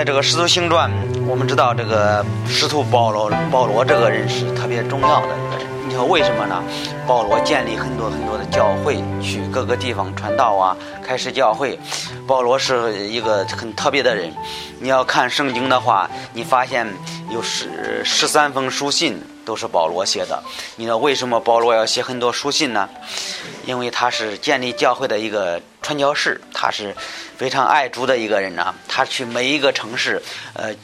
[0.00, 0.90] 在这个《使徒行传》，
[1.26, 5.66] 我们知道这个使徒保罗，保罗这个人是特别重要的一个人。
[5.86, 6.64] 你说为什么呢？
[7.06, 10.74] 保罗建立很多很多的教会，去各个地方传道啊，
[11.06, 11.78] 开始教会。
[12.26, 14.32] 保罗是一个很特别的人。
[14.78, 16.86] 你要看圣经的话，你发现
[17.30, 20.42] 有十十三封书信都是保罗写的。
[20.74, 22.88] 你知道为什么保罗要写很多书信呢？
[23.64, 26.92] 因为他是建立教会的一个传教士，他是
[27.36, 28.74] 非常爱主的一个人呐。
[28.88, 30.20] 他去每一个城市，
[30.54, 30.74] 呃，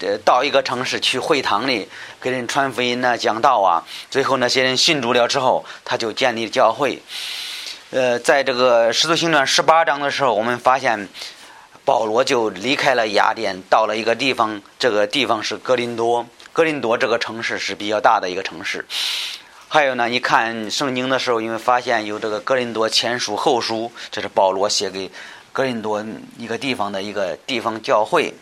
[0.00, 1.88] 呃，到一个城市去会堂里
[2.20, 3.82] 给人传福音呐、讲道啊。
[4.10, 7.02] 最后那些人信主了之后，他就建立教会。
[7.90, 11.08] 呃，在这个《使徒行传》十八章的时候，我们发现
[11.84, 16.26] 保罗就离开了雅典，到了一个地方，这个地方是格林多。
[16.52, 18.86] 格林多这个城市是比较大的一个城市。
[19.68, 25.10] 还有呢，你看圣经的时候，因为发现有这个格林多前书后书，这是保罗写给
[25.52, 26.04] 格林多
[26.38, 28.32] 一个地方的一个地方教会。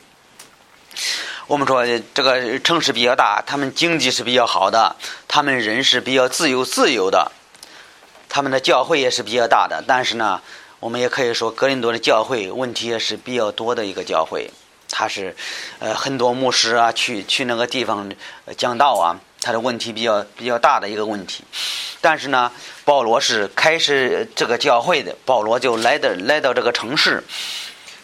[1.47, 4.95] 我们说这个城市比较大，他们经济是比较好的，
[5.27, 7.33] 他们人是比较自由自由的。
[8.29, 10.41] 他们的教会也是比较大的，但是呢，
[10.83, 14.51] 我们也可以说格林多的教会问题也是比较多的一个教会。
[14.91, 15.37] 他是，
[15.79, 18.13] 呃，很多牧师啊去去那个地方
[18.57, 21.45] 讲道啊，他的问题比较比较大的一个问题。
[22.01, 22.51] 但是呢，
[22.85, 27.23] 保罗是开始这个教会的，保罗就来到来到这个城市，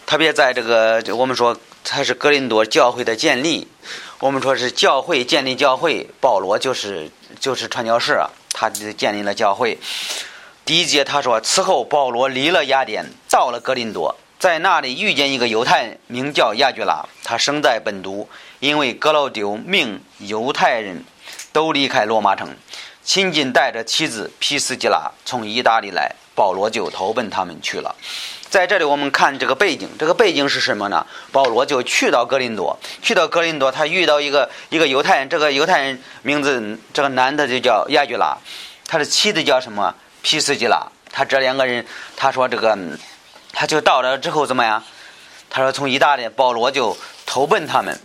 [0.07, 3.67] 特别在这个我们说他是格林多教会的建立，
[4.21, 8.31] 我们说是教会建立教会，保罗就是就是传教士啊。
[8.53, 9.77] 他建立了教会。
[10.69, 17.03] 第一节他说：“此后，保罗离了雅典，到了格林多，在那里遇见一个犹太人，名叫亚居拉。
[17.25, 18.29] 他生在本都，
[18.61, 21.03] 因为格劳丢命犹太人
[21.55, 22.55] 都离开罗马城，
[23.03, 27.97] 亲近带着妻子皮斯吉拉从意大利来，保罗就投奔他们去了。
[28.51, 31.07] 在这里，我们看这个背景，这个背景是什么呢？
[31.33, 38.37] 保罗就去到格林多，去到格林多，他遇到一个一个犹太人，这个犹太人名字，这个男的就叫亚居拉，
[38.87, 39.95] 他的妻子叫什么？
[40.23, 40.87] 皮斯吉拉。
[41.13, 41.85] 他这两个人，
[42.17, 42.79] 他说这个，
[43.53, 44.83] 他就到了之后怎么样？
[45.51, 46.97] 他说从意大利，保罗就
[47.27, 47.99] 投奔他们。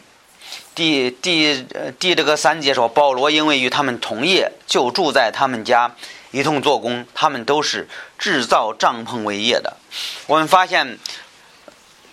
[0.73, 1.63] 第第
[1.99, 5.95] 第这个三节说，保罗因为与他们同业，就住在他们家。
[6.31, 7.87] 一同做工，他们都是
[8.17, 9.77] 制造帐篷为业的。
[10.25, 10.97] 我们发现，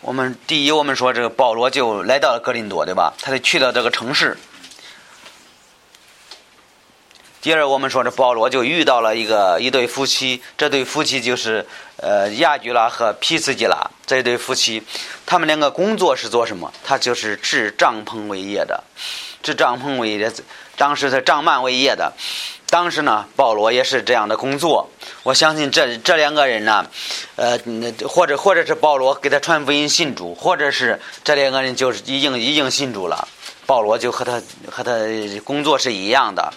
[0.02, 3.14] 我们第一，我们说这个保罗就来到了格林多，对吧？
[3.22, 4.36] 他就去了这个城市。
[7.42, 14.82] 第二，我们说这保罗就遇到了一个一对夫妻，这对夫妻就是呃亚居拉和皮斯基拉这对夫妻，
[15.24, 16.70] 他们两个工作是做什么？
[16.84, 18.84] 他就是制帐篷为业的，
[19.42, 20.30] 制帐篷为业，
[20.76, 22.12] 当时是帐幔为业的。
[22.68, 24.90] 当时呢，保罗也是这样的工作。
[25.22, 26.86] 我相信这这两个人呢，
[27.36, 27.58] 呃，
[28.06, 33.26] 或者或者是保罗给他传福音信主，或者是这两个人就是已经已经信主了。
[33.64, 34.92] 保罗就和他和他
[35.42, 36.52] 工作是一样的。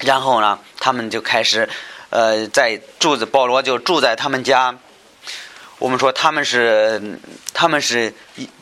[0.00, 1.68] 然后呢，他们就开始，
[2.10, 4.76] 呃，在住在保罗就住在他们家。
[5.78, 7.18] 我们说他们是
[7.52, 8.14] 他们是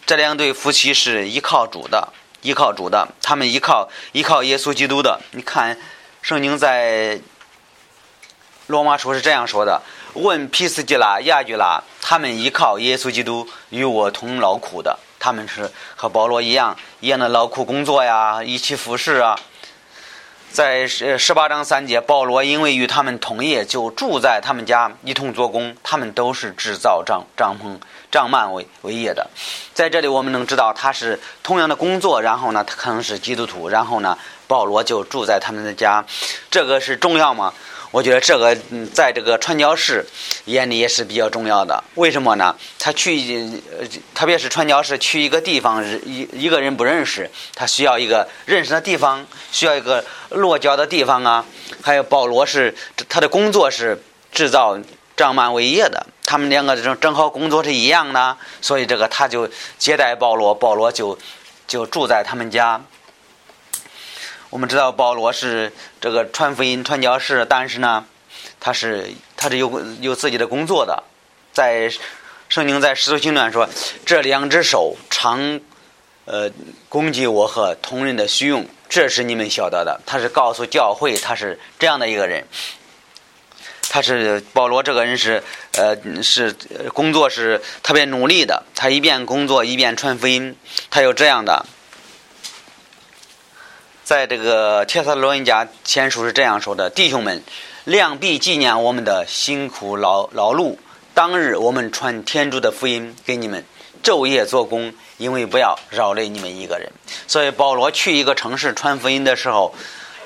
[0.06, 5.20] 这两对夫妻是依靠主的，依靠主的，他们依靠依靠耶稣基督的。
[5.32, 5.76] 你看。
[6.22, 7.18] 圣经在
[8.66, 9.80] 罗马书是这样说的
[10.12, 17.26] ：“问皮斯基拉、亚居拉，他们依靠耶稣基督与我同劳苦的，他们是和保罗一样一样的。
[17.30, 19.34] 劳苦工作呀，一起服侍啊。”
[20.52, 25.76] 在十十八章三节，保罗因为与他们同业，就住在他们家，一同做工。
[25.84, 27.78] 他们都是制造帐帐篷、
[28.10, 29.28] 帐幔为为业的。
[29.72, 34.18] 在这里，我们能知道他是同样的工作，然后呢，他可能是基督徒，然后呢。
[34.50, 36.04] 保罗就住在他们的家，
[36.50, 37.54] 这个是重要吗？
[37.90, 40.06] 我觉得这个嗯在这个传教士
[40.44, 41.82] 眼里也是比较重要的。
[41.96, 42.54] 为什么呢？
[42.78, 51.44] 他去，呃特别是传教士去一个地方，一一个人不认识，他需要一个认识的地方，需要一个落脚的地方啊。
[51.82, 52.74] 还有保罗是
[53.08, 54.00] 他的工作是
[54.32, 54.78] 制造
[55.16, 59.48] 帐幔为业的，他们两个正正好工作是一样的，所以这个他就
[59.78, 61.18] 接待保罗，保罗就
[61.66, 62.80] 就住在他们家。
[64.50, 68.04] 我们知道保罗是这个传福音传教士，但是呢，
[68.58, 71.04] 他是他是有有自己的工作的。
[71.52, 71.88] 在
[72.48, 73.68] 圣经在使徒行传说，
[74.04, 75.60] 这两只手常
[76.24, 76.50] 呃
[76.88, 80.00] 攻击我和同人的虚用，这是你们晓得的。
[80.04, 82.44] 他是告诉教会，他是这样的一个人。
[83.88, 85.42] 他是保罗这个人是
[85.76, 86.52] 呃是
[86.92, 90.56] 工作是特别努力的，他一边工作一边传福音，
[90.90, 91.64] 他有这样的。
[94.10, 97.44] 在这个《帖撒罗尼迦前书》是这样说的：“弟兄们，
[97.84, 100.76] 量必纪念我们的辛苦劳劳碌。
[101.14, 103.64] 当日我们传天主的福音给你们，
[104.02, 106.90] 昼夜做工，因为不要扰累你们一个人。
[107.28, 109.72] 所以保罗去一个城市传福音的时候，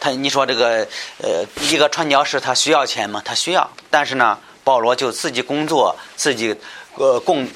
[0.01, 0.89] 他你说这个
[1.23, 3.21] 呃一个传教士他需要钱吗？
[3.23, 6.57] 他需要，但是呢，保罗就自己工作，自己
[6.95, 7.47] 呃供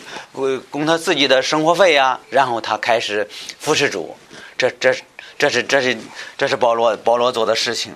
[0.68, 3.26] 供他自己的生活费啊，然后他开始
[3.58, 4.14] 服侍主。
[4.58, 4.92] 这这
[5.38, 5.96] 这是这是
[6.36, 7.94] 这是保罗保罗做的事情。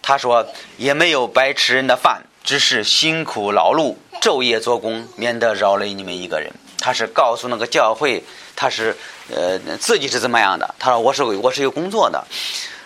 [0.00, 0.46] 他说
[0.78, 6.50] 也没有白吃人的饭，只是辛苦劳碌，昼夜做工，免得扰累你们一个人。
[6.78, 8.24] 他是告诉那个教会，
[8.56, 8.96] 他是
[9.28, 10.74] 呃自己是怎么样的。
[10.78, 12.24] 他说我是我是有工作的，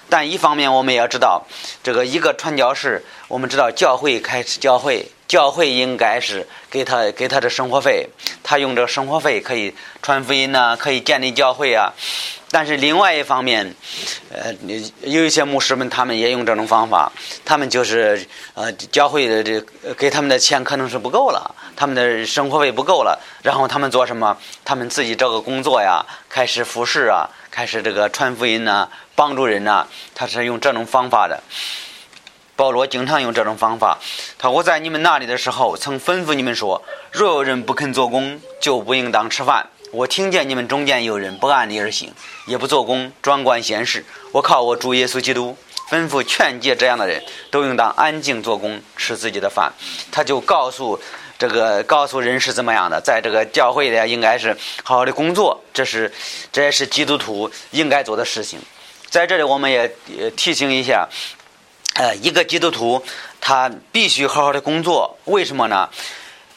[0.08, 1.46] 但一方面我们也要知道，
[1.82, 8.08] 这个一个传教士，我们知道教会开始教会，教会应该是给他给他的生活费，
[8.42, 11.92] 他用这个生活费可以传福音呐，可以建立教会啊。
[12.50, 13.74] 但是另外一方面，
[14.30, 14.54] 呃，
[15.00, 17.10] 有一些牧师们，他们也用这种方法，
[17.44, 18.24] 他们就是
[18.54, 19.60] 呃，教会的这
[19.94, 24.36] 给他们的钱可能是不够了，他们的生活费不够了，然后他们做什么？
[24.64, 31.42] 他们自己找个工作呀，开始服侍啊，开始这个传福音呐，帮助人呐，他是用这种方法的。
[32.56, 33.98] 保罗经常用这种方法。
[34.38, 39.66] 他我在你们那里的时候，曾吩咐你们说：若有人不肯做工，就不应当吃饭。
[39.92, 42.12] 我听见你们中间有人不按理而行，
[42.46, 44.04] 也不做工，专管闲事。
[44.32, 45.56] 我靠我主耶稣基督
[45.88, 49.72] 吩咐劝诫这样的人，都应当安静做工，吃自己的饭。
[50.10, 50.98] 他就告诉
[51.38, 56.12] 这个告诉人是怎么样的，在这个教会里应该是好好的工作，这是
[56.50, 58.58] 这也是基督徒应该做的事情。
[59.08, 59.88] 在这里我们也
[60.36, 61.08] 提醒一下，
[61.94, 63.02] 呃，一个基督徒
[63.40, 65.88] 他必须好好的工作，为什么呢？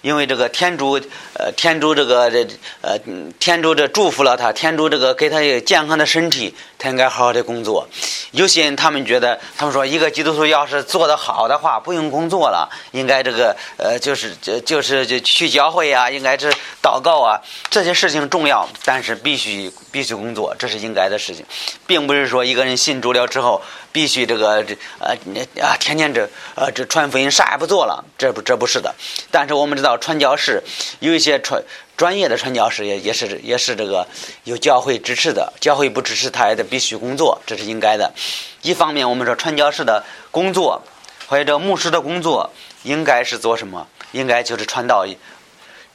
[0.02, 1.00] 因为这个天主，
[1.34, 2.48] 呃，天主这个这，
[2.82, 2.98] 呃，
[3.40, 7.88] 天主这祝福了他，天主这个给他一个健康的身体，他应该好好的工作。
[8.32, 16.52] 有些人他们觉得，他们说一个基督徒要是做得好的话，不用工作了，应该这个，呃，就是就就是就去教会啊，应该是
[16.82, 21.46] 祷告啊，这些事情重要，但是必须必须工作，这是应该的事情，
[21.86, 23.62] 并不是说一个人信主了之后。
[23.90, 25.16] 必须这个这呃
[25.60, 28.94] 啊天天这呃这传福音啥也不做了，这不这不是的。
[29.32, 30.62] 但是我们知道传教士
[31.00, 31.60] 有一些传
[31.98, 34.08] 专业的传教士也也是也是这个
[34.44, 38.14] 有教会支持的，教会不支持他也得必须工作，这是应该的。
[38.62, 40.84] 一方面我们说传教士的工作
[41.28, 42.52] 或者牧师的工作
[42.84, 43.88] 应该是做什么？
[44.12, 45.08] 应该就是传道，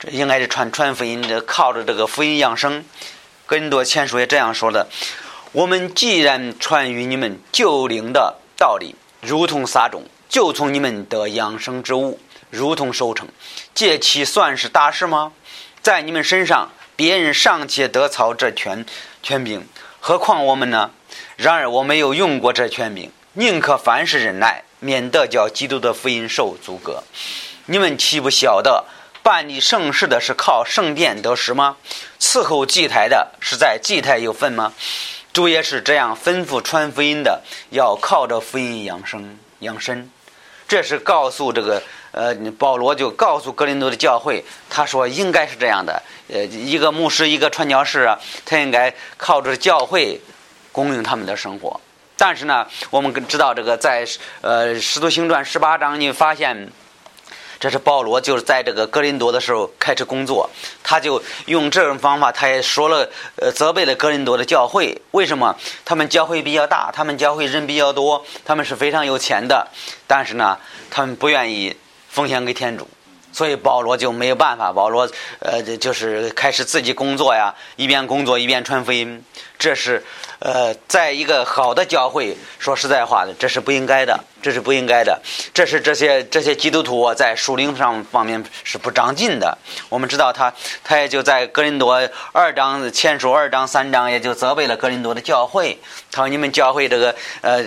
[0.00, 2.84] 这应该是传传福音，靠着这个福音养生。
[3.46, 4.88] 更多前书也这样说的。
[5.52, 12.18] 我们既然传与你们救灵的道理，如同撒种，就从你们得养生之物，
[12.50, 13.28] 如同收成，
[13.74, 15.32] 这其算是大事吗？
[15.82, 18.86] 在你们身上，别人尚且得操这权
[19.20, 19.66] 权柄，
[19.98, 20.92] 何况我们呢？
[21.36, 27.02] 然而我没有用过这权柄，宁可凡事忍耐，免得叫基督的福音受阻隔。
[27.66, 28.84] 你们岂不晓得，
[29.24, 31.76] 办理盛事的是靠圣殿得食吗？
[32.20, 34.72] 伺候祭台的是在祭台有份吗？
[35.32, 40.08] 主也是这样吩咐传福音的，要靠着福音养生养身。
[40.68, 46.00] 这是告诉这个呃，保罗就告诉格林多的教会，他说应该是这样的。
[46.28, 50.20] 呃，一个牧师，一个传教士啊，他应该靠着教会
[50.70, 51.80] 供应他们的生活。
[52.16, 54.06] 但是呢，我们知道这个在
[54.40, 56.70] 呃《使徒行传》十八章，你发现。
[57.60, 60.50] 这是保罗，就是在这个格林多的时候开始工作，
[60.82, 65.00] 他就用这种方法，他也说了，呃，责备了格林多的教会。
[65.12, 65.54] 为什么？
[65.84, 69.68] 他们教会比较大，他们教会人比较多，他们是非常有钱的，
[70.08, 70.58] 但是呢，
[70.90, 71.76] 他们不愿意
[72.12, 72.86] 奉献给天主，
[73.32, 74.70] 所以保罗就没有办法。
[74.70, 79.24] 保罗，呃，就是开始自己工作呀，一边工作一边传福音。
[79.62, 80.02] 这是，
[80.40, 85.22] 呃，在一个好的教会，说实在话的，这是不应该的，这是不应该的，
[85.54, 89.56] 这是这些这些基督徒啊在属灵上方面是不长进的。
[89.88, 90.52] 我们知道他，
[90.82, 95.78] 他也就在格林多二章签署二章三章，也就责备了格林多的教会。
[96.10, 97.62] 他说：“你们教会这个，呃，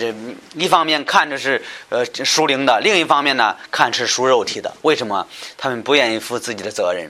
[0.55, 4.73] 一方面看着是呃属灵的，另一方面呢，看是属肉体的。
[4.81, 5.25] 为什么？
[5.57, 7.09] 他们不愿意负自己的责任。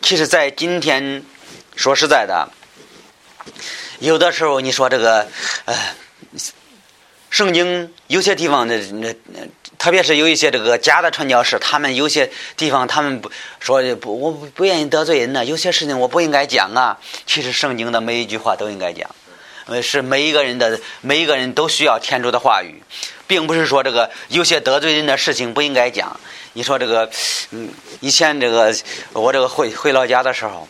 [0.00, 1.24] 其实，在今天，
[1.74, 2.48] 说实在的。”
[3.98, 5.26] 有的时候，你说这个，
[5.64, 5.74] 呃，
[7.30, 9.40] 圣经有些地方的那那，
[9.78, 15.44] 特别是有一些这个假的传教士，他们有些地方他们不说不，我不不愿意得罪人呢。
[15.44, 16.98] 有些事情我不应该讲啊。
[17.26, 19.10] 其实圣经的每一句话都应该讲，
[19.82, 22.82] 是每一个人的每一个人都需要天主的话语，
[23.26, 26.18] 并不是说这个有些得罪人的事情不应该讲。
[26.52, 27.10] 你说这个，
[27.50, 28.74] 嗯，以前这个
[29.12, 30.68] 我这个回回老家的时候。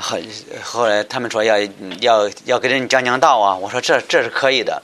[0.00, 0.18] 后
[0.62, 1.58] 后来他们说要
[2.00, 4.82] 要要给人讲讲道啊，我说这这是可以的。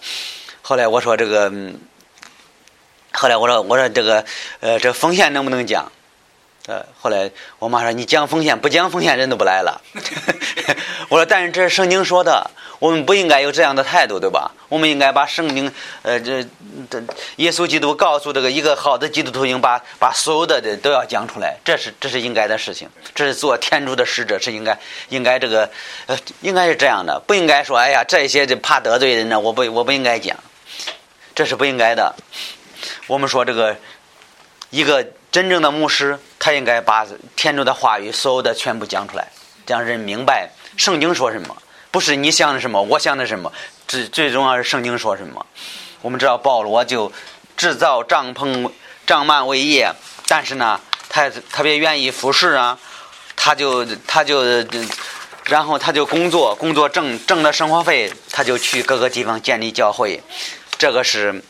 [0.62, 1.50] 后来我说这个，
[3.12, 4.24] 后来我说我说这个
[4.60, 5.90] 呃这奉献能不能讲？
[6.66, 7.30] 呃，后来
[7.60, 9.80] 我妈说：“你讲奉献，不讲奉献，人都不来了。
[11.08, 14.50] ”我说：“但是这是圣经说的，我们不应该有这样的态度，对吧？
[14.68, 15.72] 我们应该把圣经，
[16.02, 16.44] 呃，这
[16.90, 17.02] 这
[17.36, 25.70] 耶稣基督告诉这个一个好的基督徒，应把把所有的的都要讲出来，这是这是应该的事情，这是做天主的使者是应该应该这个，
[26.06, 30.36] 呃，应该是这样的，不应该说，哎呀，这些就怕得罪人呢，我不我不应该讲，
[31.34, 32.14] 这是不应该的。
[33.06, 33.76] 我们说这个
[34.70, 39.28] 一个。”真正的牧师，他应该把天主的话语所有的全部讲出来，
[39.66, 41.56] 让人明白圣经说什么，
[41.90, 43.52] 不是你想的什么，我想的什么，
[43.88, 45.44] 最最重要是圣经说什么。
[46.02, 47.10] 我们知道保罗就
[47.56, 48.70] 制造帐篷、
[49.06, 49.90] 帐幔为业，
[50.28, 52.78] 但是呢，他特别愿意服侍啊，
[53.34, 54.42] 他就他就
[55.44, 60.22] 然后他就工作，工作挣挣的生活费，他就去各个地方建立教会，
[60.78, 61.42] 这个是。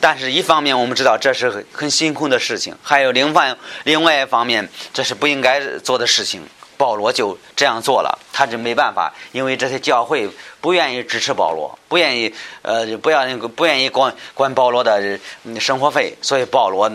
[0.00, 6.46] 但是，一方面我们知道这是很很辛苦的事情，还有另外另外一方面，这是不应该做的事情。
[6.82, 10.28] 保罗就这样做了，他就没办法，因为这些教会
[10.60, 15.16] 不愿意支持保罗，不愿意呃不要那个不愿意管管保罗的
[15.60, 16.90] 生活费，所以保罗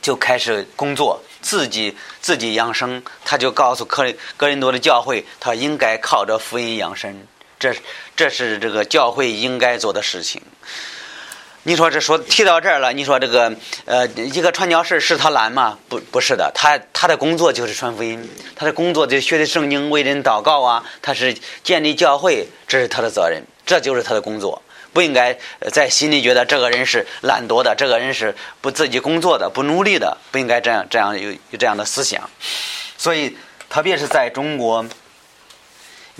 [0.00, 3.02] 就开始工作，自己自己养生。
[3.26, 7.26] 他就告诉克格林多的教会，他应该靠着福音养生，
[7.58, 7.76] 这
[8.16, 10.40] 这是这个教会应该做的事情。
[11.64, 13.52] 你说这说提到这儿了，你说这个
[13.84, 15.78] 呃，一个传教士是他懒吗？
[15.88, 24.62] 不，不是的，他他的工作就是传福音，他的工作就学的圣经、为人祷告啊，他是建立教会，这是他的责任，这就是他的工作，
[24.94, 25.36] 不应该
[25.70, 32.30] 在心里觉得这个人是懒惰的，这个人是不自己工作的、不努力的，不应该这样这样有有这样的思想，
[32.96, 33.36] 所以
[33.68, 34.86] 特别是在中国。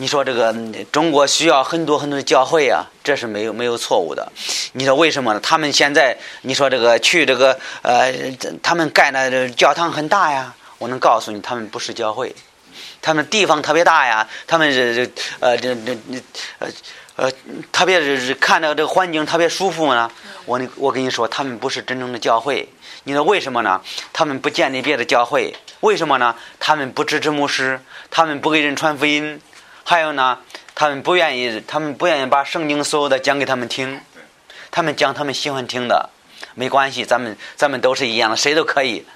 [0.01, 0.55] 你说这个
[0.93, 4.31] 中国需要很多很多的教会啊，这是没有没有错误的。
[4.75, 5.41] 你说为什么呢？
[5.41, 8.15] 他们现在你说这个去这个呃，
[8.63, 10.55] 他们盖的教堂很大呀。
[10.79, 12.33] 我能告诉你，他们不是教会，
[13.03, 14.25] 他们地方特别大呀。
[14.47, 16.23] 他们这呃这这这
[16.61, 16.69] 呃
[17.17, 17.33] 呃，
[17.73, 20.09] 特别是看到这个环境特别舒服呢。
[20.45, 22.69] 我我跟你说，他们不是真正的教会。
[23.03, 23.81] 你说为什么呢？
[24.13, 26.37] 他们不建立别的教会，为什么呢？
[26.61, 29.41] 他们不支持牧师，他们不给人传福音。
[29.89, 30.39] 还有呢，
[30.75, 33.99] 他们不愿意，他们不愿意把圣经所有的讲给他们听，
[34.71, 36.11] 他们讲他们喜欢听的，
[36.55, 39.07] 没关系，咱们咱们都是一样的，谁都可以。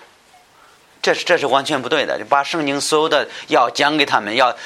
[1.02, 4.56] 这是这是完全不对的，把圣经所有的要讲给他们，要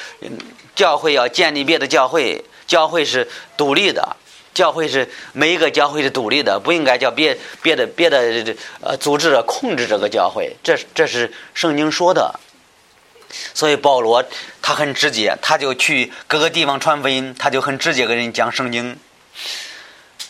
[0.77, 4.15] 教会要建立别的教会，教会是独立的，
[4.53, 12.39] 教会是每一个教会是独立的，不应该叫别别的别的呃组织控制这个教会，这这是圣经说的。
[13.53, 14.23] 所以保罗
[14.61, 18.97] 他很直接，他就去各个地方传福音，他就很直接跟人讲圣经。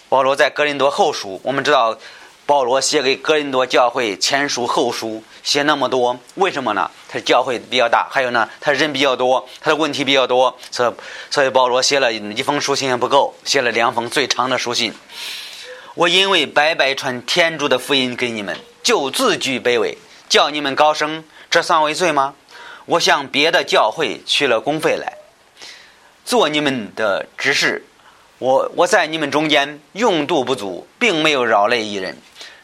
[0.09, 1.97] 保罗在哥林多后书，我们知道
[2.45, 6.89] 保罗写给哥林多教会前书后书写那么多，为什么呢？
[7.09, 10.93] 他教会比较大，还有呢，他人比较多，他的问题比较多，所以
[11.29, 14.93] 所以保罗写了一封书信也不够，写了两封最长的书信。
[15.93, 19.97] 我因为白白传天主的福音给你们，就自居卑微，
[20.29, 22.33] 叫你们高升，这算为罪吗？
[22.87, 25.17] 我向别的教会取了公费来，
[26.23, 27.83] 做你们的执事。
[28.39, 32.17] 我我在你们中间用度不足，并没有扰累一人，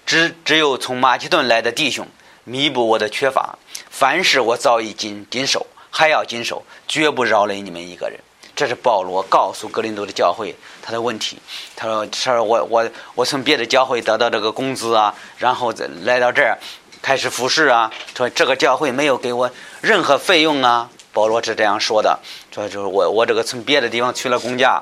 [0.06, 2.08] 只只有从马其顿来的弟兄
[2.46, 3.60] 弥补我的缺乏。
[3.90, 8.18] 凡事我早已经谨守，还要谨守，绝不扰累你们一个人。
[8.56, 11.38] 这是保罗告诉格林多的教会他的问题。
[11.76, 16.58] 他说：“他说我我我从别的教会得到这个工资啊，然后再来到这儿。”
[17.04, 17.92] 开始服侍啊！
[18.16, 20.90] 说这个教会没有给我任何费用啊！
[21.12, 22.18] 保罗是这样说的。
[22.50, 24.82] 说就是我我这个从别的地方去了公家，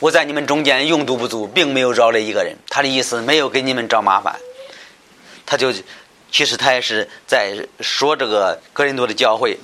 [0.00, 2.56] 我在你们中间用度不足，并没有饶了一个人。
[2.68, 4.34] 他的意思没有给你们找麻烦。
[5.46, 5.72] 他就
[6.32, 9.60] 其实他也是在说这个格林多的教会。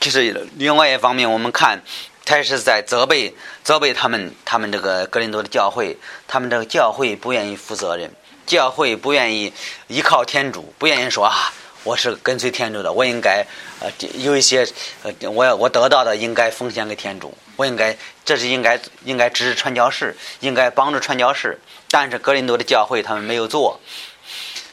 [0.00, 1.82] 其实另外一方面，我们看
[2.24, 8.10] 他也是在责备责备他们他们这个格林多的教会，他们这个教会不愿意负责任。
[8.46, 9.52] 教会不愿意
[9.88, 13.44] 依靠天主，不愿意说啊，我是跟随天主的，我应该
[13.80, 14.66] 呃有一些
[15.02, 21.58] 呃我我得到的应该奉献给天主，我应该这是应该应该支持传教士，应该帮助传教士。
[21.90, 23.80] 但是格林多的教会他们没有做，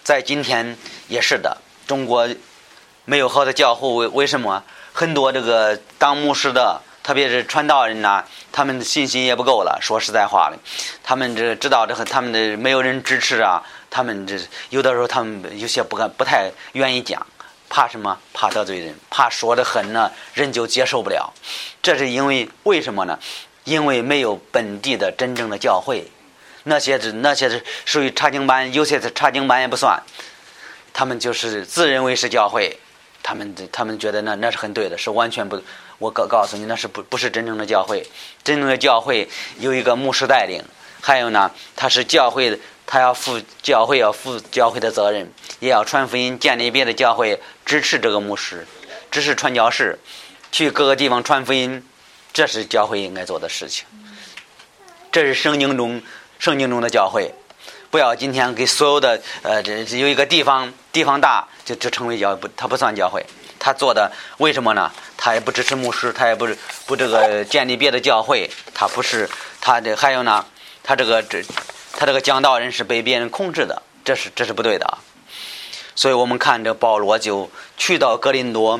[0.03, 0.77] 在今天
[1.07, 2.29] 也是的，中国
[3.05, 4.63] 没有好的教会，为为什么
[4.93, 6.79] 很多这个当牧师的？
[7.03, 9.77] 特别是传道人呐，他们的信心也不够了。
[9.81, 10.57] 说实在话的，
[11.03, 17.27] 他们这知道这和他们的没有人支持啊，他们这有的时候他们有些不敢不太愿意讲，
[17.69, 18.17] 怕什么？
[18.33, 21.33] 怕得罪人，怕说的狠呢，人就接受不了。
[21.81, 23.19] 这是因为为什么呢？
[23.65, 26.09] 因为没有本地的真正的教会，
[26.63, 30.01] 那些是那些是属于查经班，有些是查经班也不算。
[30.93, 32.77] 他们就是自认为是教会，
[33.23, 35.59] 他们他们觉得那那是很对的，是完全不。
[35.99, 38.05] 我告告诉你，那是不不是真正的教会？
[38.43, 40.61] 真正的教会有一个牧师带领，
[41.01, 48.67] 还有呢，他是教会，他要负教会要负教会的责任，也要传福音，建立别的教会，支持这个牧师，
[49.09, 49.97] 支持传教士，
[50.51, 51.81] 去各个地方传福音，
[52.33, 53.85] 这是教会应该做的事情。
[55.09, 56.01] 这是圣经中
[56.39, 57.33] 圣经中的教会，
[57.93, 63.23] 不要今天给所有的呃，这有一个地方地方大就就成为教不，他不算教会。
[63.59, 64.91] 他做的为什么呢？
[65.15, 66.47] 他也不支持牧师，他也不
[66.87, 69.29] 不这个建立别的教会，他不是
[69.61, 70.43] 他这还有呢，
[70.81, 71.43] 他这个这
[71.95, 74.97] 他这个讲道人是被别人控制的，这是这是不对的。
[75.95, 77.47] 所以我们看这保罗就
[77.77, 78.79] 去到格林多，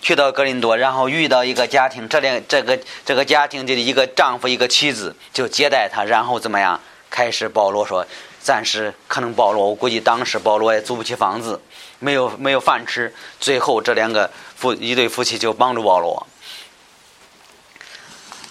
[0.00, 6.80] 去到格林多，然后遇到一个家庭，这两这个这个家庭的一个丈夫一个妻子就接待他，然后怎么样？
[7.10, 8.06] 开始保罗说，
[8.40, 11.60] 暂时可能保罗，我估计当时保罗也租不起房子。
[12.00, 16.26] 没有没有饭吃，最后这两个夫一对夫妻就帮助保罗。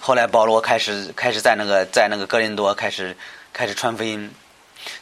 [0.00, 3.16] 后来保罗开始开始在那个在那个哥林多开始
[3.52, 4.30] 开始传福音。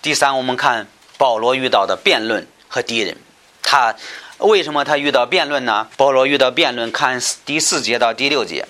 [0.00, 0.86] 第三，我们看
[1.18, 3.16] 保罗遇到的辩论和敌人，
[3.62, 3.96] 他
[4.38, 5.88] 为什么他遇到辩论呢？
[5.96, 8.66] 保罗遇到辩论，看第四节到第六节。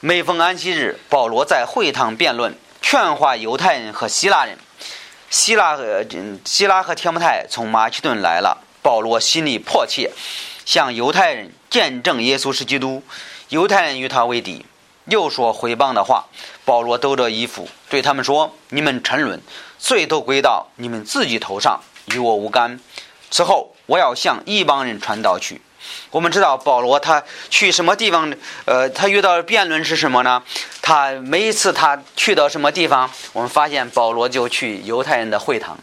[0.00, 4.58] 每逢安息日，保罗在会堂辩论，劝化犹太人和希腊人。
[5.30, 6.04] 希腊和
[6.44, 8.62] 希腊和天穆泰从马其顿来了。
[8.82, 10.12] 保罗心里迫切，
[10.64, 13.02] 向犹太人见证耶稣是基督。
[13.48, 14.64] 犹太人与他为敌，
[15.06, 16.26] 又说毁谤的话。
[16.64, 19.40] 保罗抖着衣服对他们说：“你们沉沦，
[19.78, 21.80] 罪都归到你们自己头上，
[22.12, 22.78] 与我无干。
[23.28, 25.60] 此后我要向一帮人传道去。”
[26.10, 28.32] 我们知道保罗他去什么地方？
[28.64, 30.42] 呃，他遇到辩论是什么呢？
[30.80, 35.78] 他每一次他去到什么地方，我们发现保罗就去犹太人的会堂。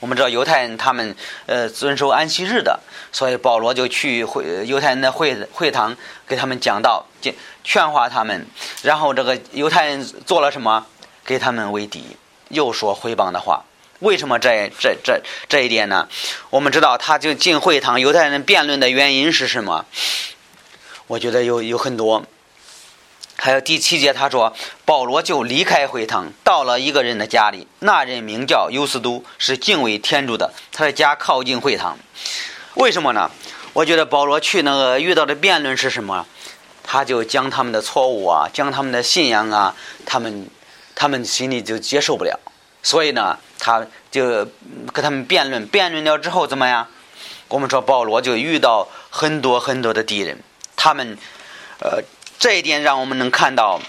[0.00, 1.14] 我们知道犹太人他们
[1.46, 2.80] 呃遵守安息日的，
[3.12, 8.46] 所以保罗就去会犹太人的会会堂给他们讲道，劝劝化他们。
[8.82, 10.84] 然后这个犹太人做了什么？
[11.24, 12.16] 给他们为敌，
[12.48, 13.62] 又说毁谤的话。
[14.02, 16.08] 为什么这这这这一点呢？
[16.50, 19.86] 我们知道他就进会堂，犹太人辩论的原因是什么？
[21.06, 22.24] 我觉得有有很多。
[23.36, 27.68] 还有第七节，他说保罗就离开会堂，到了一个人的家里。
[27.78, 30.52] 那人名叫优斯都，是敬畏天主的。
[30.72, 31.96] 他的家靠近会堂，
[32.74, 33.30] 为什么呢？
[33.72, 36.26] 我觉得保罗去那个遇到的辩论是什么？
[36.82, 40.48] 他就将他们的错误啊，将他们的信仰啊，他们
[40.96, 42.40] 他们心里就接受不了。
[42.82, 44.44] 所以呢，他就
[44.92, 46.86] 跟他们辩论，辩论了之后怎么样？
[47.48, 50.38] 我们说保罗就遇到很多很多的敌人，
[50.76, 51.16] 他们
[51.80, 52.02] 呃。
[52.38, 53.80] 这一点让我们能看到，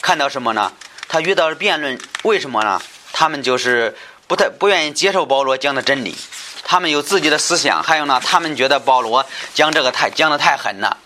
[0.00, 0.72] 看到什么呢？
[1.08, 2.80] 他遇到了辩论，为什么呢？
[3.12, 3.96] 他们就是
[4.28, 6.14] 不太不愿意接受保罗讲的真理，
[6.62, 10.96] 他们有自己的思想，还有呢，他们觉得保罗讲这个太讲的太狠了，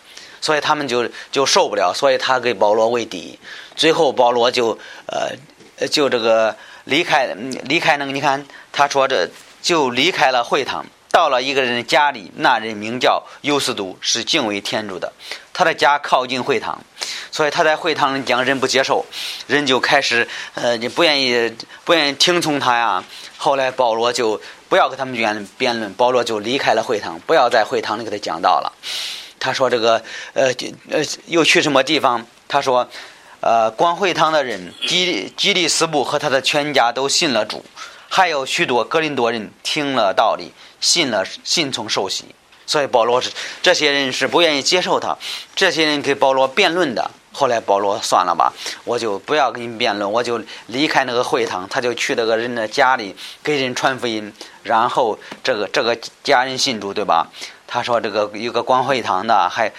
[0.43, 3.39] 所以他们就就受不了，所以他给保罗为敌。
[3.75, 5.31] 最后保罗就呃
[5.89, 7.27] 就这个离开
[7.65, 9.29] 离开那个，你看他说这
[9.63, 10.85] 就离开了会堂。
[11.13, 15.13] 到了一个人家里，那人名叫优斯都，是敬畏天主的。
[15.53, 16.81] 他的家靠近会堂，
[17.33, 19.05] 所以他在会堂里讲，人不接受，
[19.49, 21.53] 人就开始呃，你不愿意
[21.85, 23.03] 不愿意听从他呀。
[23.37, 28.73] 后来保罗就不要跟他们辩辩论，保罗就离开了会堂，不要在会堂里给他讲道了。
[29.41, 30.01] 他说这个
[30.33, 30.53] 呃
[30.91, 32.25] 呃，又去什么地方？
[32.47, 32.89] 他说
[33.41, 37.65] 呃，光会堂的人基基利斯布和他的全家都信了主，
[38.09, 40.53] 还有许多格林多人听了道理。
[40.81, 42.25] 信了，信从受洗，
[42.67, 45.15] 所以保罗是这些人是不愿意接受他，
[45.55, 47.11] 这些人给保罗辩论的。
[47.33, 48.51] 后来保罗算了吧，
[48.85, 57.29] 我就不要跟你辩论，我就离开那个会堂，他就去那个人的家里给人传福音，然后这个这个家人信主，对吧？
[57.67, 59.71] 他说这个有个光会堂的，还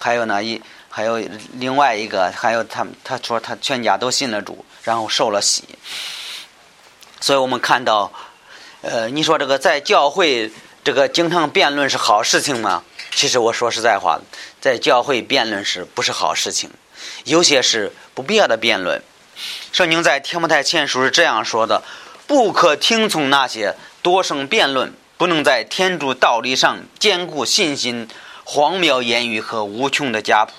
[0.00, 0.60] 还有呢一
[0.94, 1.18] 还有
[1.54, 5.64] 另外一个，还有他他说他全家都信了主，然后受了洗，
[7.18, 8.12] 所以我们看到。
[8.82, 10.50] 呃，你说这个在教会
[10.82, 12.82] 这个经常辩论是好事情吗？
[13.12, 14.20] 其实我说实在话，
[14.60, 16.68] 在教会辩论是不是好事情？
[17.24, 19.00] 有些是不必要的辩论。
[19.70, 21.82] 圣经在提摩太前书是这样说的：
[22.26, 28.08] 不可听从那些多生辩论，不能在天主道理上坚固信心、
[28.42, 30.52] 荒谬言语和无穷的家谱。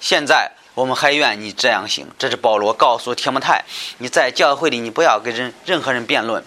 [0.00, 2.06] 现在我们还愿意这样行。
[2.18, 3.64] 这是保罗告诉提摩太：
[3.98, 6.42] 你在教会里，你不要跟人任何人辩论。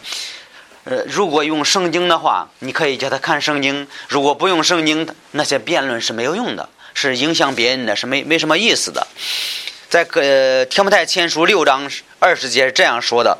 [0.85, 9.07] 呃，如果用圣经的话，你可以叫他看圣经；如果不用圣经，那些辩论是没有用的，是影响别人的，是没没什么意思的。
[9.87, 11.89] 在《呃提摩太前书》六章
[12.19, 13.37] 二十节是这样说的：“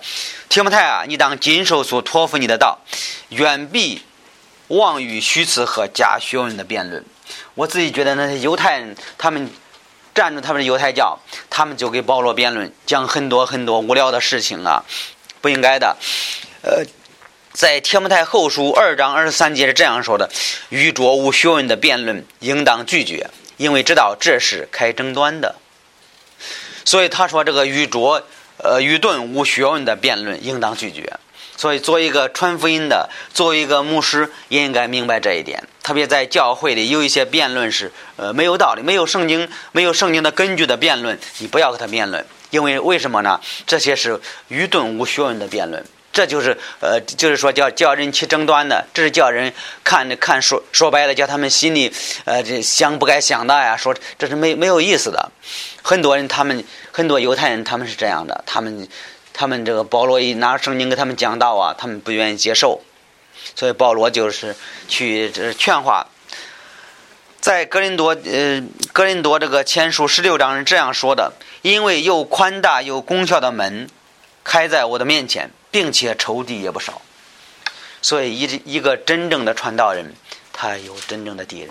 [0.47, 2.79] 提摩太啊，你当谨守所托付你的道，
[3.29, 4.03] 远避
[4.67, 7.03] 妄语虚词和假学问的辩论。”
[7.55, 9.49] 我自己觉得那些犹太人，他们
[10.13, 14.83] 站着他们的犹太教，他们就给保罗辩论，讲很多很多无聊的事情啊，
[15.41, 15.97] 不应该的。
[16.61, 16.83] 呃，
[17.51, 20.29] 在提摩太后书二章二十三节是这样说的
[20.69, 25.55] ：“愚拙无学问的辩论，应当拒绝，因为知道这是开争端的。”
[26.85, 28.23] 所以他说这个愚拙、
[28.57, 31.17] 呃愚钝无学问的辩论，应当拒绝。
[31.55, 35.63] 所以，作为一个传福音的，作为一个牧师，也应该明白这一点。
[35.83, 43.39] 特别在教会里，有一些辩论是呃没有道理、没有圣经、没有圣经的根据的辩论，你不要和他辩论，因为为什么呢？
[43.67, 51.93] 这些是愚钝无学问的辩论，这就是呃，就是说叫叫人起争端的，这是叫人看看说说白了，叫他们心里
[52.25, 55.31] 呃这想不该想的呀，说这是没没有意思的。
[55.81, 58.87] 很多人他们很多犹太人他们是这样的，他们。
[59.33, 62.81] 他们这个保罗一拿圣经给他们讲道啊，他们不愿意接受，
[63.55, 64.55] 所以保罗就是
[64.87, 66.07] 去劝化。
[67.41, 73.89] 在格林多呃格林多这个签书十六章是这样说的：因为又宽大又功效的门
[74.45, 77.01] 开在我的面前，并且仇敌也不少，
[78.01, 80.13] 所以一一个真正的传道人，
[80.53, 81.69] 他有真正的敌人。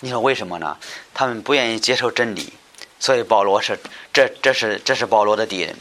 [0.00, 0.78] 你说为什么呢？
[1.12, 2.52] 他们不愿意接受真理，
[2.98, 3.78] 所以保罗是
[4.14, 5.76] 这这是这是保罗的敌人。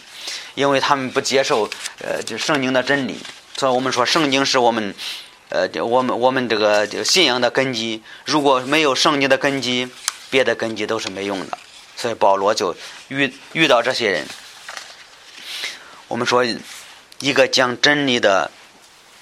[0.56, 3.18] 因为他们不接受，呃，就圣经的真理，
[3.56, 4.94] 所以我们说圣经是我们，
[5.50, 8.02] 呃，我们我们这个信仰的根基。
[8.26, 9.88] 如果没有圣经的根基，
[10.30, 11.58] 别的根基都是没用的。
[11.96, 12.76] 所以保罗就
[13.08, 14.28] 遇遇到这些人。
[16.08, 16.46] 我们说，
[17.20, 18.52] 一个讲真理的，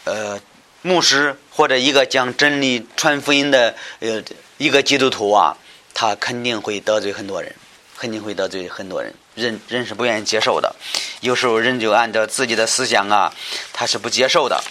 [0.04, 0.40] 呃，
[0.82, 4.22] 牧师或者一个讲真理传福音的，呃，
[4.58, 5.58] 一个基督徒啊，
[5.94, 7.56] 他肯定会得罪很多人。
[7.98, 10.76] 肯定会得罪很多人，人人是不愿意接受的。
[11.22, 13.34] 有时候人就按照自己的思想啊，
[13.74, 14.64] 他是不接受的。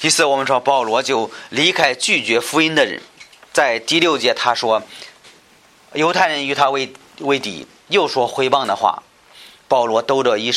[0.00, 3.02] 第四，我们说保罗就离开拒绝福音的人，
[3.52, 4.82] 在第六节他说，
[5.94, 9.02] 犹太人与他为为敌，又说毁谤的话。
[9.68, 10.52] 保罗抖着衣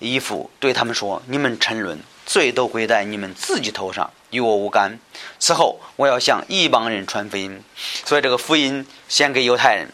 [0.00, 4.98] 衣服对他们说：“你们沉沦，罪都归在你们自己头上，与我无干。
[5.38, 7.62] 此后我要向异邦人传福音，
[8.04, 9.92] 所以这个福音先给犹太人。”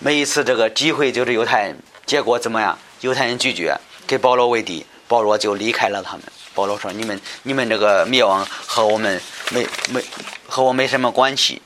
[0.00, 2.78] 每一次这个机会就是犹太人，结果怎么样？
[3.00, 6.22] 犹太人拒绝给保罗为敌，保罗就离开了他们。
[6.54, 10.00] 保罗说：“你们你们这个灭亡和我们没没
[10.46, 11.60] 和我没什么关系。”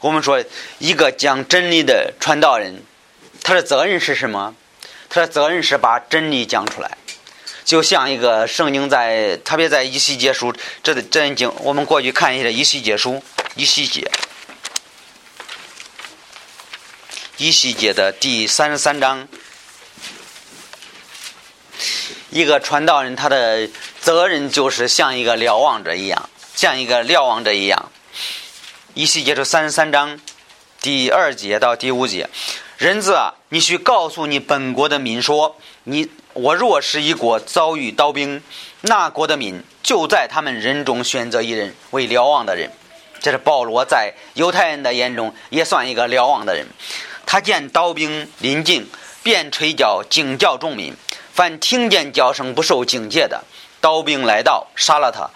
[0.00, 0.42] 我们说
[0.78, 2.82] 一个讲真理的传道人，
[3.42, 4.54] 他的责任是什么？
[5.10, 6.96] 他的责任是把真理讲出来，
[7.66, 13.22] 就像一个圣经在特别在以西结书这这经，我们过去看一下以西结书，
[13.56, 14.10] 以西结。
[17.42, 19.26] 一细节的第三十三章，
[22.30, 23.68] 一个传道人他的
[24.00, 27.90] 责任就是像一个瞭望者一样，像一个瞭望者一样。
[28.94, 30.20] 一细节是三十三章
[30.80, 32.30] 第二节到第五节，
[32.78, 38.40] 人子啊，你去告诉你本国的民说，你我若是一国遭遇刀兵，
[38.82, 42.70] 那国的民就在他们人中选择一人为瞭望的人。
[43.20, 46.66] 这是保罗在犹太人的眼中也算一个瞭望的人。
[47.26, 48.88] 他见刀兵临近，
[49.22, 50.94] 便吹角警叫众民。
[51.32, 53.42] 凡听见叫声不受警戒的，
[53.80, 55.30] 刀兵来到，杀了他，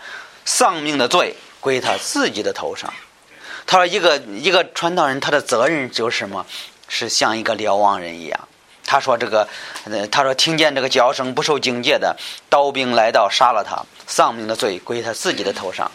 [0.45, 2.93] 丧命的罪归他自己的头上。
[3.67, 6.45] 他说：“一个一个传道人，他的责任就是什么？
[6.87, 8.49] 是像一个瞭望人一样。”
[8.85, 9.49] 他说：“这个，
[9.85, 12.15] 呃他说听见这个叫声不受警戒的，
[12.49, 15.91] 刀兵来到，杀了他，丧命的罪归他自己的头上。”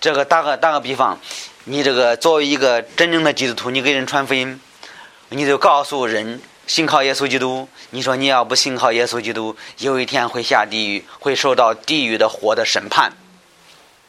[0.00, 1.18] 这个打个打个比方，
[1.64, 4.60] 你这个作为一个真正的基督徒，你给人传福音。
[5.30, 7.68] 你就告诉人信靠耶稣基督。
[7.90, 13.12] 你说你要不信靠耶稣基督，有一天会下地狱，会受到地狱的火的审判。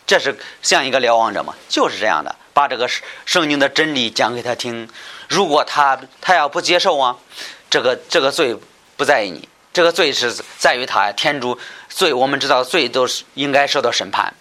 [0.06, 1.56] 这是像一个瞭望者吗？
[1.70, 2.90] 就是这样的，把这个
[3.26, 4.90] 圣经的真理讲给他听。
[5.30, 7.16] 如果他他要不接受啊，
[7.70, 8.58] 这个这个罪
[8.98, 11.12] 不在于你，这个罪是在于他。
[11.14, 11.58] 天主
[11.88, 14.34] 罪，我们知道罪都是应该受到审判。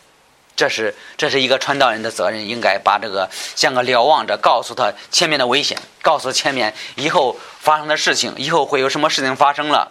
[0.61, 9.91] 这是这是一个传道人的责任，应该把这个像个瞭望者，告诉他前面的危险，告诉前面以后发生的事情，以后会有什么事情发生了。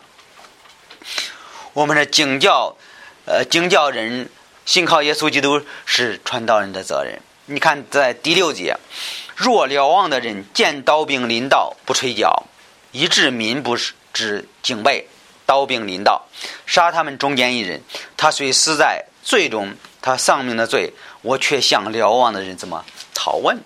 [1.74, 2.76] 我们的警教，
[3.26, 4.30] 呃，警教人
[4.64, 7.20] 信靠耶稣基督是传道人的责任。
[7.48, 8.78] 你看，在第六节，
[9.36, 12.44] 若瞭望的人见刀兵临到，不吹角，
[12.92, 13.76] 以致民不
[14.14, 15.08] 知警备，
[15.48, 16.28] 刀兵临到，
[16.68, 17.82] 杀他们中间一人，
[18.16, 19.74] 他虽死在罪中。
[20.02, 22.84] 他丧命的罪，我却向瞭望的人怎么
[23.14, 23.58] 讨问？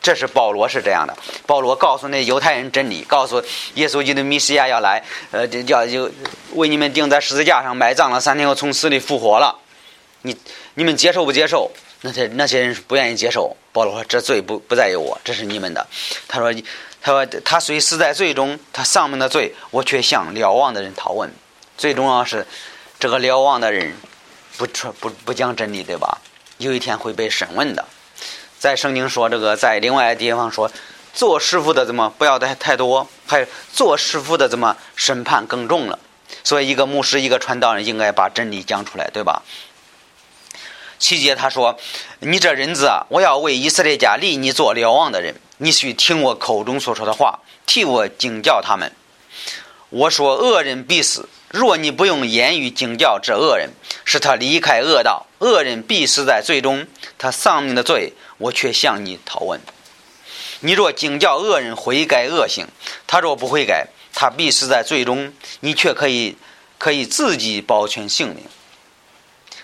[0.00, 1.16] 这是保罗是这样的。
[1.46, 3.42] 保罗告诉那犹太人真理，告诉
[3.74, 6.10] 耶稣基督弥西亚要来，呃，要就
[6.54, 9.56] 为你们钉在十字架上埋葬了，三天后从死里复活了。
[10.22, 10.36] 你
[10.74, 11.70] 你们接受不接受？
[12.04, 13.56] 那些那些人是不愿意接受。
[13.70, 15.86] 保罗说：“这罪不不在于我，这是你们的。”
[16.26, 16.52] 他说
[17.00, 21.32] ：“他说他虽死在罪中，他丧命的罪，我却向瞭望的人讨问。
[21.78, 22.44] 最重要是，
[22.98, 23.96] 这个瞭望的人
[24.56, 26.18] 不传不不讲真理，对吧？
[26.58, 27.84] 有一天会被审问的。
[28.58, 30.70] 在圣经说这个，在另外地方说，
[31.12, 35.98] 做师傅的怎么不要太太多，还有做师傅的怎么审判更重了。
[36.44, 39.42] 所以，一个牧师，一个传道人，应该把真理讲出来，对吧？”
[40.98, 41.76] 七节他说
[42.20, 48.92] ：“你这人子啊，我要为以色列家立你做瞭望的人，你须听我口中所说的话，替我警教他们。
[49.90, 53.70] 我说恶人必死，若你不用言语警教这恶人，
[54.06, 56.86] 使他离开恶道，恶人必死在罪中。
[57.18, 59.60] 他丧命的罪，我却向你讨问。
[60.60, 62.66] 你若警教恶人悔改恶行，
[63.06, 66.36] 他若不悔改，他必死在罪中，你却可以
[66.78, 68.38] 可以自己保全性命。”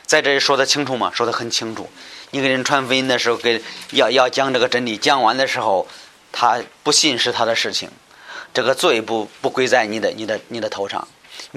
[0.04, 1.10] 在这里说的清楚吗？
[1.14, 1.88] 说的很清楚。
[2.32, 5.88] 你给人传福音的时候，给要要讲这个真理，讲完的时候，
[6.30, 7.88] 他不信是他的事情，
[8.52, 11.08] 这个罪不不归在你的你的你的头上。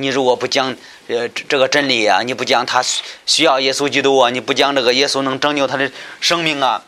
[0.02, 0.76] 你如果不讲
[1.08, 2.84] 呃这个真理啊，你不讲他
[3.26, 6.84] 需要耶稣基督啊，你不讲这个耶稣能拯救他的生命啊，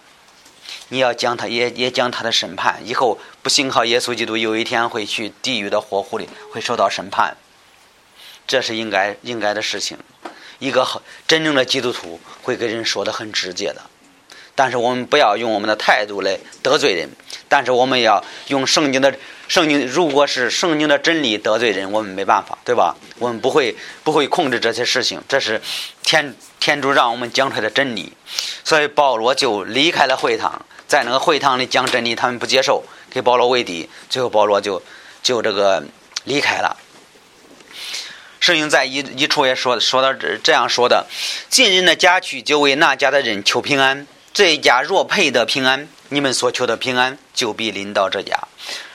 [0.89, 2.81] 你要讲他也也讲他的审判。
[2.83, 7.37] 以后不信靠耶稣基督，有一天会去地狱的火湖里，会受到审判。
[8.47, 9.97] 这是应该应该的事情。
[10.59, 10.85] 一个
[11.27, 13.81] 真正的基督徒会跟人说的很直接的，
[14.55, 17.09] 但是我们不要用我们的态度来得罪人，
[17.47, 19.13] 但是我们要用圣经的
[19.47, 22.95] 圣经，如果是圣经的真理得罪人，我们没办法，对吧？
[23.19, 25.61] 我们不会不会控制这些事情，这是
[26.01, 28.13] 天天主让我们讲出来的真理，
[28.63, 34.81] 所以保罗就离开了会堂，在那个会堂里讲真理，他们不接受，给保罗为敌，最后保罗就
[35.21, 35.83] 就这个
[36.23, 36.77] 离开了。
[38.39, 41.05] 圣经在一一处也说说到这这样说的：
[41.49, 44.07] 进人的家去，就为那家的人求平安。
[44.33, 48.47] 这一家若配得平安，你们所求的平安就必临到这家；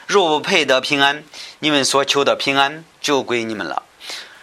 [0.08, 1.22] 若不配得平安，
[1.58, 3.82] 你们所求的平安就归你们了。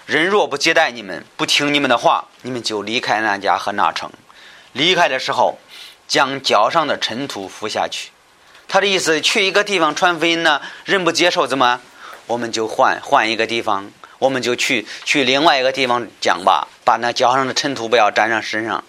[0.06, 4.12] 人若不接待你们，不听你们的话，你们就离开那家和那城。
[4.74, 5.58] 离开的时候，
[6.08, 8.12] 将脚上的尘土拂下去。
[8.68, 11.82] 他的意思，去一个地方传福音呢，人不接受，怎么？
[12.28, 13.92] 我们就换换一个地方。
[14.20, 18.84] 我们就去去另外一个地方讲吧，把那脚上的尘土不要沾上身上。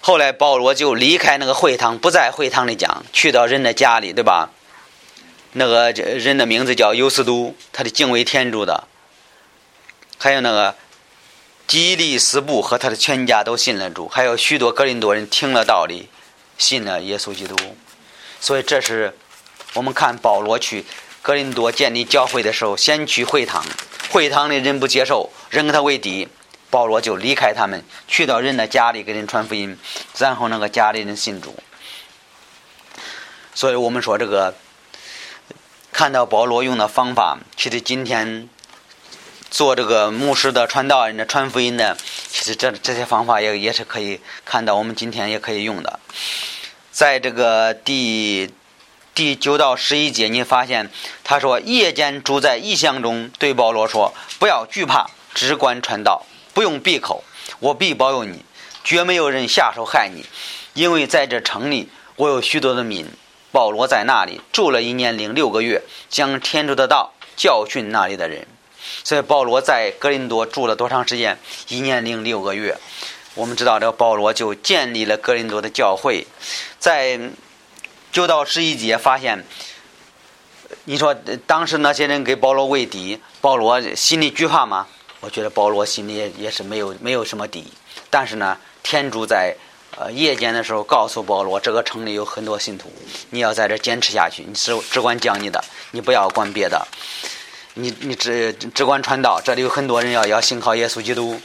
[0.00, 4.50] 后来保罗就离开那个会堂，不在会堂里讲，去到人的家里，对吧？
[5.52, 8.86] 那个人的名字叫尤斯都，他的敬畏天主的，
[10.18, 10.74] 还有那个
[11.66, 16.08] 基利斯布和他的全家都信了主，还有许多格林多人听了道理，
[16.58, 17.56] 信了耶稣基督。
[18.40, 19.16] 所以这是
[19.74, 20.84] 我们看保罗去。
[21.22, 23.62] 格林多建立教会的时候，先去会堂，
[24.08, 26.26] 会堂的人不接受，人跟他为敌，
[26.70, 29.76] 保罗就离开他们，去到人的家里给人传福音，
[30.16, 31.54] 然后那个家里人信主。
[33.54, 34.54] 所以我们说这个，
[36.00, 38.48] 看到保罗用的方法，其实今天
[39.50, 41.94] 做这个牧师的、传道人的、传福音的，
[42.30, 46.00] 其实这这些方法也也是可以看到，我们今天也可以用的，
[46.90, 48.50] 在这个第。
[49.12, 50.88] 第九到十一节，你发现
[51.22, 57.22] 他说：“夜间住在异象中，对保罗说：‘不要惧怕，只管传道，不用闭口，
[57.58, 58.42] 我必保佑你，
[58.82, 60.24] 绝没有人下手害你，
[60.72, 63.06] 因为在这城里，我有许多的民。’
[63.52, 68.46] 保罗在那里住了一年零六个月，将天主的道教训那里的人。
[69.04, 71.38] 所以保罗在格林多住了多长时间？
[71.68, 72.76] 一年零六个月。
[73.34, 76.26] 我们知道，这个保罗就建立了格林多的教会，
[76.78, 77.18] 在。”
[78.12, 79.46] 九到十一节发现，
[80.82, 81.14] 你说
[81.46, 84.88] 当时那些人给保罗为敌，保罗心里惧怕吗？
[85.20, 87.72] 我觉得保罗心里也也是没有没有什么底。
[88.10, 89.54] 但是呢，天主在
[89.96, 92.92] 呃夜间的时候告诉保罗，这个城里有很多信徒，
[93.30, 96.86] 你要在这坚持下去，你只只管讲你的，你不要管别的，
[97.74, 99.40] 你你只只管传道。
[99.44, 101.40] 这里有很多人要要信靠耶稣基督。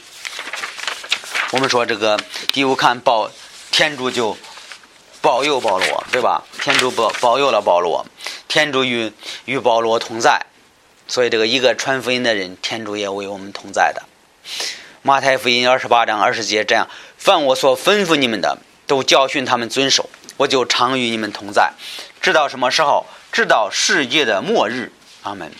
[1.52, 2.18] 我们说这个
[2.52, 3.30] 第五看保
[3.70, 4.36] 天主就。
[5.22, 6.44] 保佑保罗，对吧？
[6.62, 8.06] 天主保保佑了保罗，
[8.46, 9.12] 天主与
[9.44, 10.46] 与保罗同在，
[11.08, 14.04] 所以这个一个传福音的人，天主也为我们同在的。
[15.02, 16.88] 马太福音二十八章二十节这样：
[17.26, 21.72] 凡我所吩咐你们的，都教训他们遵守，我就常与你们同在，
[22.20, 23.04] 直到什么时候？
[23.32, 24.92] 直到世界的末日。
[25.24, 25.50] 阿门。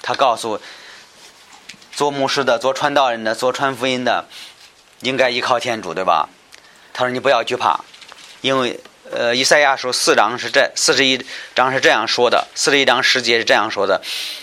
[0.00, 0.60] 他告诉
[1.90, 4.26] 做牧师的、做传道人的、做传福音的，
[5.00, 6.28] 应该依靠天主，对吧？
[6.92, 7.80] 他说：“你不要惧怕。”
[8.40, 8.78] 因为
[9.10, 11.20] 呃，以赛亚书四章是这四十一
[11.56, 14.00] 章是这样说的，四十一章十节是这样说的：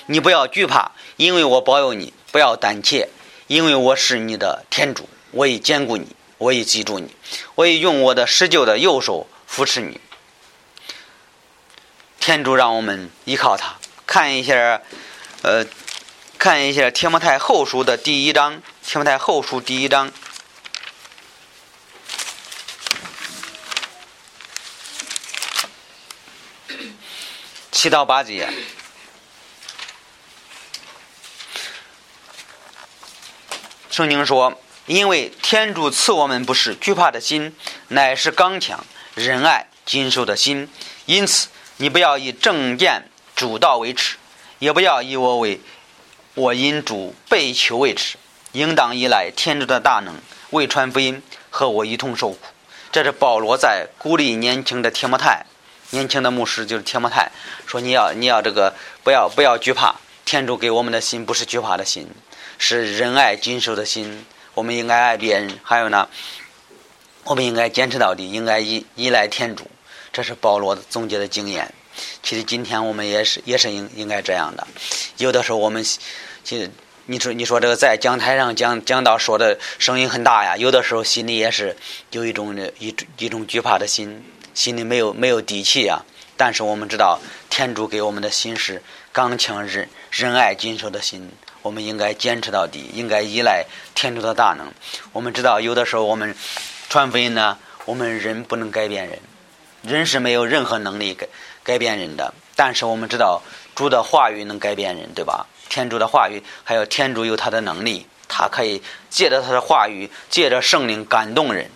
[0.08, 3.08] 你不要惧怕，因为我保佑你；不要胆怯，
[3.48, 7.16] 因为我是你的天主，我已兼顾你，我已记住你，
[7.56, 10.00] 我已用我的施救的右手扶持你。
[12.20, 13.76] 天主让我们依靠他。
[14.06, 14.82] 看一下，
[15.44, 15.66] 呃，
[16.38, 20.12] 看一下《天摩太后书》的第一章，《天摩太后书》第一章。
[27.72, 28.50] 七到八节，
[33.92, 37.56] 圣经说：“因为天主赐我们不是惧怕的心，
[37.88, 40.70] 乃是刚强、仁爱、谨守的心。
[41.06, 44.18] 因此，你不要以正见主道为耻，
[44.60, 45.60] 也不要以我为
[46.36, 48.18] 我因主被囚为耻，
[48.52, 50.14] 应当依赖天主的大能，
[50.52, 52.40] 为传福音和我一同受苦。”
[52.92, 55.46] 这是保罗在鼓励年轻的提摩太。
[55.90, 57.32] 年轻的牧师就是铁木泰
[57.66, 59.96] 说：“你要你要这个不要不要惧怕，
[60.26, 62.10] 天主给我们的心不是惧怕的心，
[62.58, 64.26] 是仁爱谨守的心。
[64.56, 66.10] 我们应该爱别人，还有呢，
[67.26, 69.70] 我们应该坚持到底，应该依依赖天主。
[70.12, 71.72] 这是保罗总结的经验。
[72.24, 74.66] 其实今天我们也是也是应应该这样的。
[75.18, 75.84] 有的时候我们
[76.44, 76.72] 其实
[77.06, 81.78] 你说你说这个在讲台上讲讲到说的声音很大呀，有的时候心里也是
[82.10, 84.24] 有一种一一种惧怕的心。”
[84.56, 86.06] 心里没有没有底气呀！
[86.38, 91.30] 但是我们知道，天主给我们的心是刚强仁仁爱谨守的心，
[91.66, 94.72] 我们应该坚持到底，应该依赖天主的大能。
[95.12, 96.36] 我们知道，有的时候我们
[96.90, 99.18] 传福音呢，我们人不能改变人，
[99.82, 101.28] 人是没有任何能力改
[101.64, 102.36] 改变人的。
[102.56, 103.42] 但是我们知道，
[103.74, 105.48] 主的话语能改变人，对吧？
[105.68, 111.72] 天主的话语，还有天主有他的能力，他可以借着他的话语，借着圣灵感动人，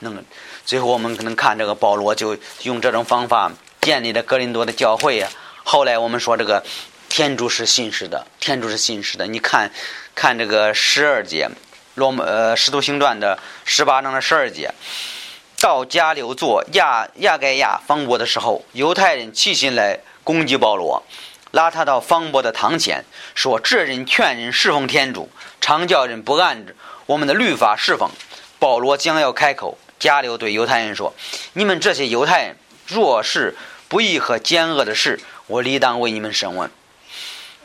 [0.00, 0.20] 那么。
[0.66, 5.28] 最后，我们可能看这个保罗就用这种方法建立了格林多的教会呀。
[5.62, 6.64] 后来我们说这个
[7.16, 9.24] 天主是信实的，天主是信实的。
[9.28, 9.70] 你看，
[10.16, 11.48] 看这个十二节，
[11.94, 14.74] 罗马呃使徒行传的十八章的十二节，
[15.60, 21.04] 到加流做亚亚盖亚方伯的时候，犹太人齐心来攻击保罗，
[21.52, 23.04] 拉他到方伯的堂前，
[23.36, 26.66] 说这人劝人侍奉天主，常叫人不按
[27.06, 28.10] 我们的律法侍奉。
[28.58, 29.78] 保罗将要开口。
[30.00, 31.14] 加流对犹太人说
[31.54, 32.56] ：“你们这些犹太人，
[32.88, 36.68] 若是不义和奸恶的事，我理当为你们审问；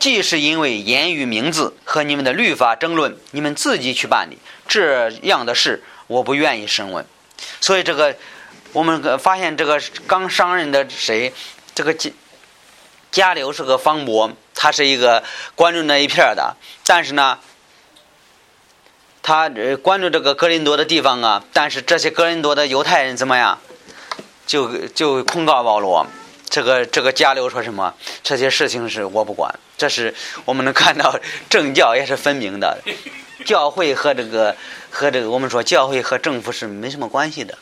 [0.00, 7.06] 既是因为言语名字和你们的律法争论，你们自己去办理这样的事，我不愿意审问。
[7.60, 8.16] 所以，这个
[8.72, 11.32] 我们发现，这个刚上任的谁，
[11.74, 12.10] 这个加
[13.12, 15.22] 加流是个方伯，他是一个
[15.54, 17.38] 关注那一片的，但是呢。”
[19.22, 19.50] 他
[19.82, 23.60] 关注这个格林多的地方啊，但是这些格林多的犹太人怎么样？
[24.46, 26.06] 就就控告保罗，
[26.48, 27.94] 这个这个加流说什么？
[28.22, 29.54] 这些事情是我不管。
[29.80, 30.14] 这是
[30.44, 32.78] 我们能看到政教也是分明的，
[33.46, 34.54] 教会和这个
[34.90, 37.56] 和这个我们说教会和政府是没什么关系的，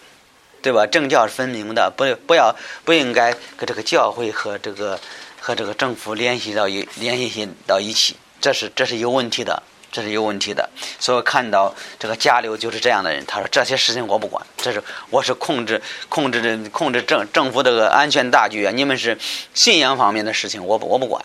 [0.60, 0.84] 对吧？
[0.84, 2.52] 政教是分明的，不不要
[2.84, 4.98] 不应该跟这个教会和这个
[5.38, 9.62] 和这个政府联系到一联系到一起，这是这是有问题的。
[9.90, 10.68] 这是有问题的，
[11.00, 13.24] 所以看到这个加流就是这样的人。
[13.24, 18.70] 他说：“这些事情我不管，这是我是控制控制这控制政政府这个安全大局啊！
[18.70, 19.16] 你们是
[19.54, 21.24] 信仰方面的事情，我不我不管。”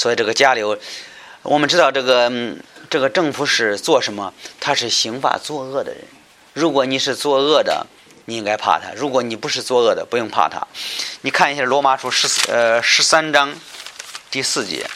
[0.00, 0.78] 所以这个加流，
[1.42, 2.32] 我们知道这个
[2.88, 4.32] 这个政府是做什么？
[4.58, 6.02] 他是刑法作恶的人。
[6.54, 7.86] 如果你是作恶的，
[8.24, 10.66] 你应该怕他；如果你不是作恶的，不用怕他。
[11.20, 13.54] 你看一下罗马书十呃十三章
[14.30, 14.88] 第四节。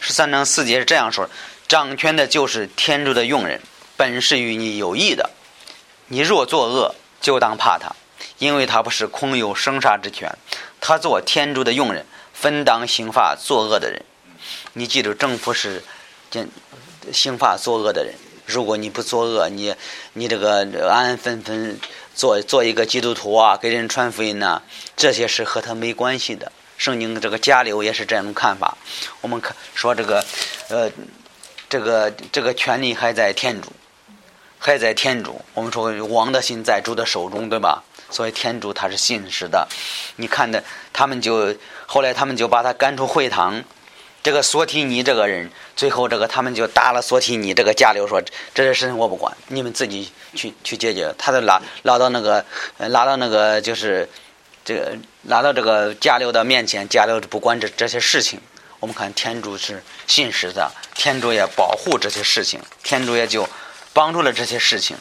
[0.00, 1.28] 十三章四节是这样说：
[1.68, 3.60] 掌权的就是天主的用人，
[3.98, 5.28] 本是与你有益的。
[6.06, 7.94] 你若作恶，就当怕他，
[8.42, 10.36] 因为他不是空有生杀之权，
[10.80, 14.02] 他做天主的用人，分当刑罚作恶的人。
[14.72, 15.84] 你记住，政府是
[16.28, 16.48] 刑
[17.12, 18.12] 刑罚作恶的人。
[18.44, 19.76] 如果你不作恶，你
[20.14, 21.78] 你这个安安分分
[22.16, 24.60] 做做一个基督徒啊，给人传福音呐，
[24.96, 26.50] 这些是和他没关系的。
[26.76, 28.76] 圣经这个加流也是这种看法。
[29.20, 30.24] 我们看说这个，
[30.68, 30.90] 呃，
[31.68, 33.72] 这个这个权力还在天主，
[34.58, 35.40] 还在天主。
[35.54, 37.84] 我们说王的心在主的手中，对吧？
[38.12, 39.66] 所以天主他是信实的。
[40.16, 41.54] 你看的，他们就
[41.86, 43.64] 后来他们就把他赶出会堂。
[44.22, 47.52] 这个索提尼这个人，最后这个他们就打了索提尼。
[47.52, 48.22] 这个加流说
[48.54, 52.44] ：“这些事情我不管，你们自己去去解决。”他就拉拉到那个
[52.78, 54.08] 拉到那个就是。
[54.64, 58.40] 这个拉到这个加流的面前，加流不管这这些事情。
[58.78, 63.44] 我们看天主是信实的，天主也保护这些事情，天主也就
[63.92, 64.96] 帮助了这些事情。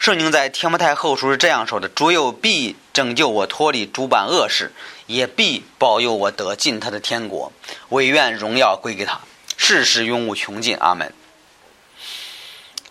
[0.00, 4.72] 圣经在天摩太后书是这样说的：“主有必拯救我脱离诸般恶事，
[5.06, 7.52] 也必保佑我得进他的天国。
[7.90, 9.20] 唯愿荣耀归给他，
[9.58, 11.12] 世世永无穷尽。”阿门。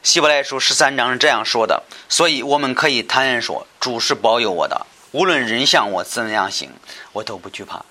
[0.04, 6.70] 希伯来书十三章是这样说的，所以我们可以坦然说：“主是保佑我的，无论人向我怎样行，
[7.14, 7.84] 我都不惧怕。”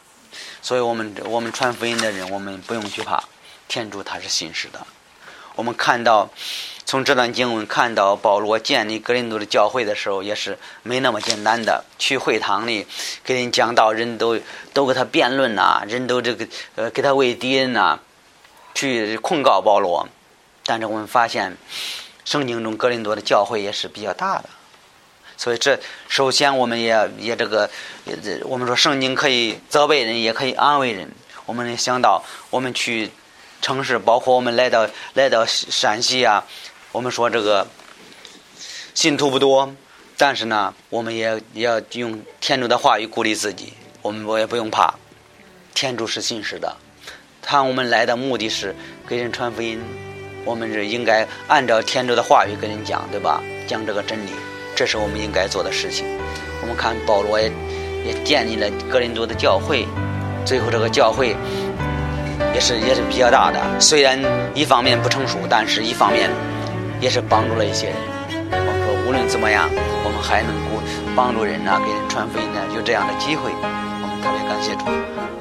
[0.62, 3.24] 所以，我们我们传福音的人，我们不用惧怕，
[3.66, 4.86] 天主他是信实的。
[5.56, 6.30] 我们看到。
[6.88, 11.84] 从这段经文看到，保罗建立格林多的教会的时候，也是没那么简单的。
[11.98, 12.86] 去会堂里
[13.22, 14.40] 给人讲道，人都
[14.72, 17.98] 都跟他辩论呐，人都这个呃给他为敌人呐，
[18.74, 20.08] 去控告保罗。
[20.64, 21.54] 但是我们发现，
[22.24, 24.48] 圣经中格林多的教会也是比较大的。
[25.36, 25.78] 所以这
[26.08, 27.68] 首先我们也也这个，
[28.44, 31.12] 我们说圣经可以责备人，也可以安慰人。
[31.44, 33.10] 我们想到我们去
[33.60, 36.42] 城市，包括我们来到来到山西啊。
[36.90, 37.66] 我们说这个
[38.94, 39.72] 信徒不多，
[40.16, 43.74] 但是呢，我们也也要用天主的话语鼓励自己。
[44.00, 44.94] 我们我也不用怕，
[45.74, 46.76] 天主是信实的。
[47.42, 48.74] 他我们来的目的是
[49.06, 49.78] 给人传福音，
[50.44, 53.42] 我们是应该按照天主的话语跟人讲，对吧？
[53.66, 54.30] 讲这个真理，
[54.74, 56.06] 这是我们应该做的事情。
[56.62, 57.52] 我们看保罗也
[58.04, 59.86] 也建立了格林多的教会，
[60.46, 61.36] 最后这个教会
[62.54, 63.60] 也是也是比较大的。
[63.78, 64.18] 虽然
[64.54, 66.30] 一方面不成熟，但是一方面。
[67.00, 67.96] 也是帮助了一些人。
[68.50, 69.68] 我们说，无论怎么样，
[70.04, 70.82] 我们还能够
[71.14, 75.37] 帮助人呐，给人传福音呢，有这样的机会，我们特别感谢主。